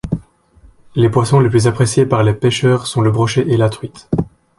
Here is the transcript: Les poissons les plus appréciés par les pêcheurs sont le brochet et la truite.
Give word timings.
Les 0.95 1.09
poissons 1.11 1.39
les 1.41 1.49
plus 1.51 1.67
appréciés 1.67 2.07
par 2.07 2.23
les 2.23 2.33
pêcheurs 2.33 2.87
sont 2.87 3.01
le 3.01 3.11
brochet 3.11 3.43
et 3.47 3.55
la 3.55 3.69
truite. 3.69 4.09